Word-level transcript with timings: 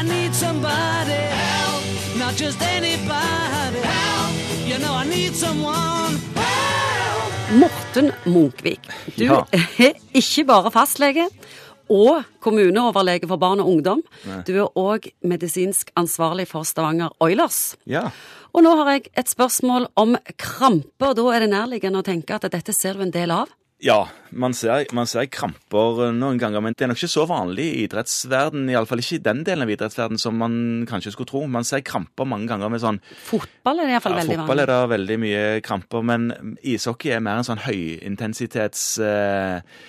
I 0.00 0.02
need 0.02 0.34
somebody 0.34 1.12
help, 1.12 1.84
not 2.18 2.34
just 2.34 2.62
anybody 2.62 3.80
help. 3.84 4.32
You 4.66 4.78
know 4.78 4.94
I 4.94 5.04
need 5.04 5.34
someone 5.36 6.16
help. 6.34 7.60
Morten 7.60 8.12
Munkvik, 8.24 8.80
du 9.16 9.24
Ja. 9.24 9.44
er 9.52 9.92
ikke 10.14 10.44
bare 10.48 10.70
fastlege 10.72 11.28
og 11.90 12.24
kommuneoverlege 12.40 13.28
for 13.28 13.36
barn 13.36 13.60
og 13.60 13.68
ungdom. 13.68 14.00
Du 14.46 14.54
er 14.56 14.72
òg 14.78 15.10
medisinsk 15.20 15.90
ansvarlig 15.96 16.48
for 16.48 16.64
Stavanger 16.64 17.12
Oilers. 17.20 17.76
Ja. 17.84 18.08
Og 18.54 18.64
nå 18.64 18.72
har 18.80 18.92
jeg 18.94 19.10
et 19.18 19.28
spørsmål 19.28 19.90
om 20.00 20.16
krampe, 20.38 21.10
og 21.10 21.16
da 21.18 21.28
er 21.34 21.44
det 21.44 21.50
nærliggende 21.52 22.00
å 22.00 22.06
tenke 22.06 22.38
at 22.40 22.48
dette 22.48 22.72
ser 22.72 22.94
du 22.96 23.02
en 23.04 23.12
del 23.12 23.30
av. 23.36 23.52
Ja, 23.80 24.10
man 24.30 24.52
ser, 24.52 24.84
man 24.92 25.08
ser 25.08 25.24
kramper 25.32 26.02
eh, 26.04 26.12
noen 26.12 26.38
ganger, 26.40 26.60
men 26.60 26.74
det 26.76 26.84
er 26.84 26.90
nok 26.90 27.00
ikke 27.00 27.08
så 27.14 27.24
vanlig 27.28 27.64
i 27.64 27.84
idrettsverden, 27.86 28.68
iallfall 28.68 29.00
ikke 29.00 29.16
i 29.16 29.22
den 29.24 29.40
delen 29.46 29.64
av 29.64 29.72
idrettsverden 29.72 30.20
som 30.20 30.36
man 30.36 30.54
kanskje 30.88 31.14
skulle 31.14 31.30
tro. 31.30 31.46
Man 31.48 31.64
ser 31.64 31.80
kramper 31.86 32.28
mange 32.28 32.50
ganger 32.50 32.72
med 32.72 32.82
sånn 32.82 33.00
Fotball 33.24 33.80
er 33.80 33.88
det 33.88 33.96
iallfall 33.96 34.18
ja, 34.18 34.20
veldig 34.20 34.36
vanlig. 34.36 34.44
Fotball 34.44 34.64
er 34.64 34.72
det 34.72 34.78
veldig 34.92 35.18
mye 35.24 35.42
kramper, 35.64 36.06
men 36.12 36.28
ishockey 36.60 37.14
er 37.16 37.24
mer 37.24 37.40
en 37.40 37.48
sånn 37.48 37.64
høyintensitets 37.64 38.84
eh, 39.06 39.80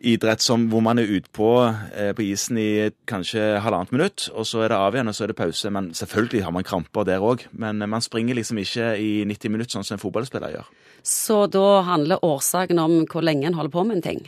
idrett 0.00 0.42
som, 0.44 0.68
hvor 0.72 0.82
man 0.84 1.00
er 1.00 1.10
utpå 1.18 1.48
eh, 1.94 2.12
på 2.16 2.24
isen 2.26 2.58
i 2.60 2.90
kanskje 3.08 3.58
halvannet 3.64 3.92
minutt, 3.94 4.28
og 4.32 4.46
så 4.48 4.64
er 4.64 4.72
det 4.72 4.78
av 4.78 4.96
igjen, 4.96 5.10
og 5.10 5.16
så 5.16 5.26
er 5.26 5.32
det 5.32 5.38
pause. 5.40 5.72
Men 5.74 5.92
selvfølgelig 5.96 6.44
har 6.46 6.54
man 6.54 6.66
kramper 6.66 7.08
der 7.08 7.24
òg, 7.24 7.46
men 7.52 7.84
man 7.84 8.04
springer 8.04 8.38
liksom 8.38 8.60
ikke 8.62 8.94
i 9.00 9.12
90 9.28 9.54
minutter 9.54 9.76
sånn 9.76 9.86
som 9.86 9.98
en 9.98 10.02
fotballspiller 10.02 10.56
gjør. 10.56 10.72
Så 11.02 11.46
da 11.50 11.82
handler 11.82 12.22
årsaken 12.24 12.78
om 12.78 13.00
hvor 13.10 13.24
lenge 13.26 13.48
en 13.48 13.56
holder 13.58 13.74
på 13.74 13.82
med 13.86 13.98
en 13.98 14.04
ting. 14.04 14.20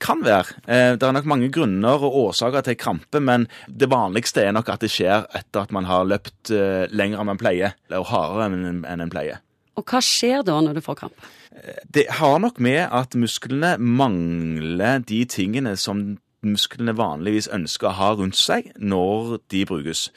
Kan 0.00 0.22
være. 0.24 0.56
Eh, 0.64 0.94
det 0.96 1.04
er 1.04 1.16
nok 1.16 1.28
mange 1.28 1.50
grunner 1.52 2.00
og 2.00 2.16
årsaker 2.26 2.64
til 2.64 2.78
krampe, 2.80 3.20
men 3.20 3.46
det 3.68 3.90
vanligste 3.92 4.46
er 4.46 4.54
nok 4.56 4.72
at 4.72 4.84
det 4.84 4.92
skjer 4.92 5.26
etter 5.36 5.64
at 5.64 5.72
man 5.76 5.88
har 5.88 6.08
løpt 6.08 6.52
eh, 6.56 6.86
lenger 6.92 7.20
enn 7.20 7.30
man 7.32 7.40
pleier, 7.40 7.76
eller 7.90 8.08
hardere 8.08 8.48
enn 8.48 9.04
en 9.04 9.12
pleier. 9.12 9.40
Og 9.78 9.86
hva 9.86 10.00
skjer 10.04 10.42
da 10.46 10.58
når 10.64 10.78
du 10.78 10.84
får 10.84 10.98
krampe? 11.04 11.30
Det 11.94 12.06
har 12.20 12.38
nok 12.42 12.60
med 12.62 12.86
at 12.88 13.14
musklene 13.18 13.76
mangler 13.78 15.02
de 15.06 15.24
tingene 15.28 15.76
som 15.76 16.18
musklene 16.46 16.94
vanligvis 16.96 17.50
ønsker 17.52 17.90
å 17.90 17.96
ha 17.98 18.12
rundt 18.16 18.38
seg 18.38 18.70
når 18.78 19.40
de 19.52 19.64
brukes. 19.68 20.08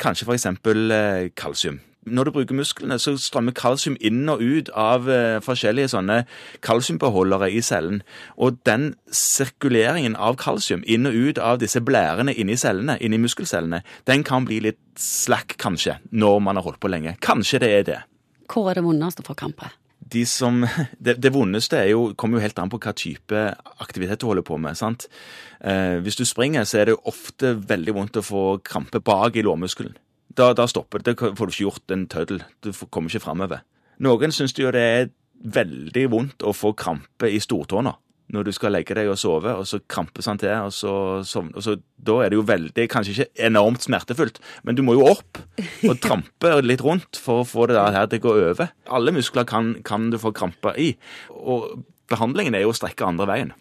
Kanskje 0.00 0.26
f.eks. 0.26 0.46
Eh, 0.48 1.30
kalsium. 1.36 1.80
Når 2.08 2.24
du 2.24 2.30
bruker 2.32 2.56
musklene, 2.56 2.96
så 2.98 3.12
strømmer 3.20 3.52
kalsium 3.56 3.96
inn 4.00 4.24
og 4.32 4.40
ut 4.40 4.70
av 4.72 5.08
eh, 5.12 5.36
forskjellige 5.44 5.92
sånne 5.92 6.22
kalsiumbeholdere 6.64 7.50
i 7.52 7.60
cellen. 7.64 8.00
Og 8.40 8.56
den 8.68 8.94
sirkuleringen 9.12 10.16
av 10.16 10.38
kalsium 10.40 10.84
inn 10.88 11.08
og 11.08 11.16
ut 11.16 11.40
av 11.44 11.60
disse 11.60 11.82
blærene 11.84 12.32
inni 12.32 12.56
cellene, 12.60 12.96
inni 13.04 13.20
muskelcellene, 13.20 13.82
den 14.08 14.24
kan 14.24 14.48
bli 14.48 14.62
litt 14.64 14.80
slack, 15.00 15.58
kanskje, 15.60 15.98
når 16.10 16.40
man 16.44 16.56
har 16.56 16.66
holdt 16.68 16.80
på 16.80 16.92
lenge. 16.92 17.18
Kanskje 17.20 17.60
det 17.60 17.74
er 17.76 17.86
det 17.92 18.00
Hvor 18.50 18.70
er 18.70 18.80
det 18.80 18.86
vondest 18.86 19.22
å 19.22 19.26
få 19.26 19.38
krampe? 19.38 19.70
de 20.10 20.24
som, 20.26 20.64
det, 21.04 21.16
det 21.22 21.32
vondeste 21.34 21.78
er 21.78 21.92
jo, 21.92 22.10
kommer 22.18 22.38
jo 22.38 22.44
helt 22.44 22.58
an 22.58 22.70
på 22.72 22.80
hva 22.82 22.94
type 22.96 23.44
aktivitet 23.82 24.22
du 24.22 24.28
holder 24.30 24.46
på 24.46 24.58
med. 24.60 24.78
sant? 24.78 25.06
Eh, 25.60 25.98
hvis 26.04 26.18
du 26.18 26.24
springer, 26.28 26.66
så 26.68 26.80
er 26.80 26.90
det 26.90 27.00
ofte 27.10 27.54
veldig 27.58 27.96
vondt 27.96 28.20
å 28.20 28.26
få 28.26 28.44
krampe 28.66 29.02
bak 29.04 29.36
i 29.36 29.44
lårmuskelen. 29.46 29.96
Da, 30.36 30.52
da 30.54 30.66
stopper 30.70 31.02
det. 31.02 31.16
Da 31.18 31.32
får 31.36 31.46
du 31.46 31.54
ikke 31.54 31.66
gjort 31.66 31.94
en 31.94 32.06
tøddel. 32.10 32.44
Du 32.62 32.70
kommer 32.88 33.10
ikke 33.10 33.26
framover. 33.26 33.64
Noen 34.00 34.32
syns 34.32 34.54
jo 34.56 34.70
det 34.72 34.84
er 34.84 35.10
veldig 35.40 36.06
vondt 36.12 36.44
å 36.46 36.54
få 36.56 36.72
krampe 36.78 37.28
i 37.30 37.40
stortåna 37.42 37.94
når 38.34 38.46
du 38.46 38.52
skal 38.54 38.74
legge 38.74 38.94
deg 38.96 39.10
og 39.10 39.18
sove, 39.20 39.52
og 39.58 39.66
så 39.68 39.80
krampes 39.90 40.28
han 40.30 40.40
til, 40.40 40.52
og 40.66 40.74
så 40.74 40.92
sovner 41.26 41.58
og 41.58 41.66
så, 41.66 41.76
Da 42.00 42.16
er 42.24 42.32
det 42.32 42.38
jo 42.38 42.46
veldig 42.48 42.86
Kanskje 42.88 43.12
ikke 43.12 43.46
enormt 43.50 43.84
smertefullt, 43.84 44.40
men 44.64 44.78
du 44.78 44.82
må 44.86 44.96
jo 44.96 45.06
opp 45.10 45.40
og 45.88 46.00
trampe 46.06 46.52
litt 46.64 46.84
rundt 46.84 47.20
for 47.20 47.42
å 47.42 47.48
få 47.48 47.68
det 47.68 47.76
der 47.78 47.96
her 47.96 48.10
til 48.10 48.22
å 48.22 48.26
gå 48.28 48.34
over. 48.50 48.74
Alle 48.88 49.14
muskler 49.14 49.48
kan, 49.48 49.74
kan 49.84 50.10
du 50.12 50.18
få 50.20 50.32
krampe 50.36 50.74
i, 50.80 50.92
og 51.34 51.82
behandlingen 52.10 52.56
er 52.56 52.64
jo 52.64 52.72
å 52.72 52.76
strekke 52.76 53.06
andre 53.06 53.28
veien. 53.30 53.52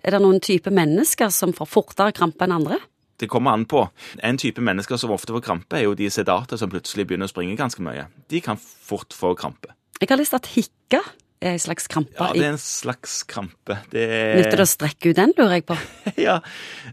Er 0.00 0.16
det 0.16 0.22
noen 0.22 0.40
type 0.44 0.72
mennesker 0.74 1.32
som 1.34 1.54
får 1.56 1.70
fortere 1.70 2.16
krampe 2.16 2.46
enn 2.46 2.56
andre? 2.58 2.80
Det 3.20 3.28
kommer 3.28 3.52
an 3.52 3.66
på. 3.68 3.82
En 4.24 4.38
type 4.40 4.62
mennesker 4.64 4.96
som 4.96 5.12
ofte 5.12 5.34
får 5.36 5.44
krampe, 5.44 5.76
er 5.76 5.84
jo 5.84 5.96
de 5.96 6.08
sedate 6.12 6.56
som 6.56 6.70
plutselig 6.72 7.04
begynner 7.08 7.28
å 7.28 7.32
springe 7.32 7.58
ganske 7.58 7.84
mye. 7.84 8.06
De 8.32 8.40
kan 8.44 8.56
fort 8.60 9.12
få 9.12 9.34
krampe. 9.36 9.74
Jeg 10.00 10.08
har 10.08 10.16
lyst 10.16 10.32
til 10.32 10.40
at 10.40 10.48
hikka 10.54 11.02
en 11.40 11.58
slags 11.58 11.86
krampe. 11.88 12.12
Ja, 12.18 12.32
det 12.36 12.44
er 12.44 12.52
en 12.52 12.60
slags 12.60 13.22
krampe. 13.28 13.78
Det 13.92 14.02
er 14.04 14.34
Nytter 14.36 14.60
det 14.60 14.66
å 14.66 14.68
strekke 14.68 15.12
ut 15.12 15.16
den, 15.16 15.32
lurer 15.38 15.56
jeg 15.58 15.66
på. 15.70 15.76
Ja. 16.20 16.38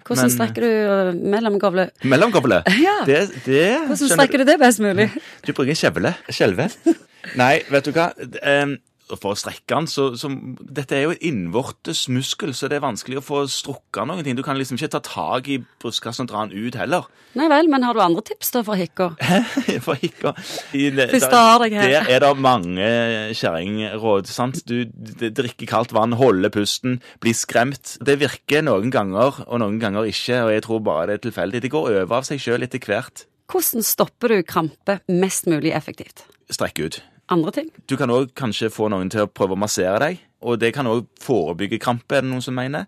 Hvordan 0.08 0.24
Men- 0.30 0.36
strekker 0.38 0.64
du 0.64 0.70
uh, 0.72 1.12
mellomgavle? 1.36 1.90
Mellomkobbelet? 2.08 2.70
Ja. 2.88 3.02
Det, 3.08 3.20
det 3.46 3.66
Hvordan 3.90 4.14
strekker 4.14 4.44
du 4.44 4.48
det 4.48 4.58
best 4.62 4.84
mulig? 4.84 5.10
Du 5.46 5.52
bruker 5.52 5.74
en 5.76 5.82
kjevle. 5.82 6.14
Skjelve. 6.32 6.70
Nei, 7.36 7.56
vet 7.72 7.90
du 7.90 7.92
hva. 7.96 8.12
For 9.08 9.32
å 9.32 9.38
strekke 9.40 9.72
den, 9.72 9.86
så, 9.88 10.10
så 10.20 10.28
Dette 10.60 10.98
er 10.98 11.06
jo 11.06 11.14
et 11.16 11.22
innvortes 11.24 12.06
muskel, 12.12 12.52
så 12.58 12.68
det 12.68 12.80
er 12.80 12.84
vanskelig 12.84 13.22
å 13.22 13.24
få 13.24 13.44
strukket 13.52 14.08
noen 14.10 14.26
ting. 14.26 14.36
Du 14.36 14.44
kan 14.44 14.58
liksom 14.60 14.76
ikke 14.76 14.90
ta 14.98 15.00
tak 15.06 15.48
i 15.54 15.60
brystkassen 15.80 16.26
og 16.26 16.32
dra 16.34 16.42
den 16.46 16.68
ut 16.68 16.76
heller. 16.76 17.08
Nei 17.38 17.48
vel, 17.52 17.70
men 17.72 17.86
har 17.88 17.96
du 17.96 18.02
andre 18.04 18.24
tips 18.28 18.52
da 18.56 18.64
for 18.68 18.76
hikker? 18.80 19.16
For 19.86 19.96
hikker? 20.02 20.36
i 20.76 20.90
der- 20.92 21.14
her. 21.14 21.70
Der 21.72 22.12
er 22.18 22.24
det 22.26 22.32
mange 22.42 22.88
kjerringråd. 23.38 24.28
sant? 24.28 24.62
Du 24.68 24.84
drikker 24.88 25.70
kaldt 25.70 25.94
vann, 25.96 26.16
holder 26.18 26.52
pusten, 26.54 27.00
blir 27.24 27.36
skremt. 27.38 27.96
Det 28.04 28.18
virker 28.20 28.66
noen 28.66 28.92
ganger, 28.94 29.44
og 29.48 29.62
noen 29.64 29.80
ganger 29.82 30.08
ikke, 30.10 30.42
og 30.48 30.54
jeg 30.56 30.66
tror 30.68 30.84
bare 30.84 31.08
det 31.12 31.20
er 31.20 31.26
tilfeldig. 31.30 31.62
Det 31.64 31.72
går 31.74 31.92
over 32.02 32.20
av 32.20 32.28
seg 32.28 32.42
sjøl 32.44 32.66
etter 32.68 32.82
hvert. 32.84 33.26
Hvordan 33.48 33.86
stopper 33.86 34.34
du 34.34 34.42
krampe 34.44 35.00
mest 35.08 35.48
mulig 35.48 35.72
effektivt? 35.78 36.26
Strekk 36.52 36.82
ut. 36.84 37.00
Andre 37.34 37.52
ting? 37.52 37.70
Du 37.88 37.98
kan 38.00 38.12
òg 38.14 38.32
kanskje 38.40 38.72
få 38.72 38.88
noen 38.94 39.12
til 39.12 39.26
å 39.26 39.30
prøve 39.32 39.58
å 39.58 39.60
massere 39.60 40.00
deg, 40.00 40.22
og 40.42 40.60
det 40.62 40.74
kan 40.78 40.88
òg 40.88 41.08
forebygge 41.24 41.80
krampe, 41.84 42.16
er 42.16 42.24
det 42.24 42.32
noen 42.32 42.46
som 42.46 42.56
mener. 42.56 42.88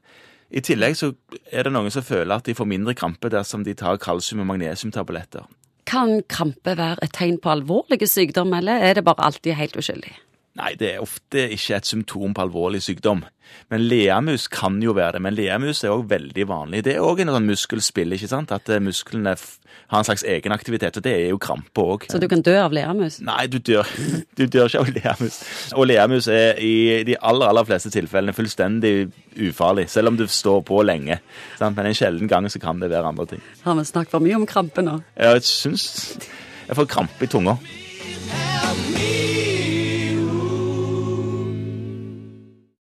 I 0.50 0.64
tillegg 0.66 0.96
så 0.98 1.12
er 1.52 1.68
det 1.68 1.74
noen 1.76 1.92
som 1.94 2.06
føler 2.06 2.40
at 2.40 2.48
de 2.48 2.56
får 2.58 2.70
mindre 2.70 2.96
krampe 2.98 3.30
dersom 3.30 3.66
de 3.68 3.76
tar 3.78 4.00
kalsium- 4.02 4.42
og 4.42 4.50
magnesiumtabletter. 4.50 5.46
Kan 5.90 6.22
krampe 6.30 6.78
være 6.78 7.04
et 7.04 7.14
tegn 7.14 7.38
på 7.42 7.52
alvorlige 7.52 8.08
sykdom, 8.10 8.54
eller 8.58 8.82
er 8.86 8.98
det 8.98 9.06
bare 9.06 9.28
alltid 9.28 9.58
helt 9.60 9.78
uskyldig? 9.78 10.16
Nei, 10.58 10.74
det 10.80 10.96
er 10.96 11.04
ofte 11.04 11.46
ikke 11.54 11.78
et 11.78 11.88
symptom 11.88 12.34
på 12.36 12.42
alvorlig 12.44 12.82
sykdom. 12.84 13.22
Men 13.70 13.84
leamus 13.90 14.48
kan 14.52 14.80
jo 14.82 14.96
være 14.98 15.18
det. 15.18 15.22
Men 15.26 15.36
leamus 15.38 15.84
er 15.84 15.94
òg 15.94 16.08
veldig 16.10 16.46
vanlig. 16.50 16.82
Det 16.86 16.96
er 16.96 17.06
òg 17.06 17.22
en 17.24 17.32
sånn 17.34 17.48
muskelspill, 17.48 18.16
ikke 18.18 18.30
sant? 18.30 18.52
At 18.54 18.70
eh, 18.70 18.82
musklene 18.84 19.36
har 19.38 20.02
en 20.02 20.08
slags 20.08 20.26
egenaktivitet, 20.28 20.98
og 21.00 21.06
det 21.06 21.14
er 21.16 21.32
jo 21.32 21.40
krampe 21.42 21.86
òg. 21.94 22.08
Så 22.12 22.22
du 22.22 22.28
kan 22.32 22.44
dø 22.46 22.56
av 22.60 22.74
leamus? 22.76 23.20
Nei, 23.26 23.46
du 23.52 23.60
dør, 23.62 23.88
du 24.38 24.46
dør 24.46 24.70
ikke 24.70 24.84
av 24.84 24.92
leamus. 24.98 25.40
Og 25.78 25.90
leamus 25.90 26.30
er 26.34 26.62
i 26.66 26.74
de 27.08 27.18
aller 27.22 27.50
aller 27.54 27.70
fleste 27.70 27.94
tilfellene 27.94 28.36
fullstendig 28.38 28.94
ufarlig, 29.50 29.88
selv 29.94 30.14
om 30.14 30.20
du 30.20 30.26
står 30.30 30.64
på 30.68 30.82
lenge. 30.86 31.22
Sant? 31.62 31.78
Men 31.78 31.90
en 31.92 31.98
sjelden 31.98 32.30
gang 32.30 32.50
så 32.52 32.62
kan 32.62 32.82
det 32.82 32.92
være 32.92 33.14
andre 33.14 33.30
ting. 33.36 33.46
Har 33.66 33.78
vi 33.80 33.86
snakket 33.88 34.18
for 34.18 34.26
mye 34.26 34.42
om 34.42 34.50
krampe 34.50 34.86
nå? 34.86 35.00
Jeg 35.18 35.46
syns 35.48 35.90
jeg 36.70 36.78
får 36.78 36.90
krampe 36.90 37.26
i 37.26 37.30
tunga. 37.32 37.56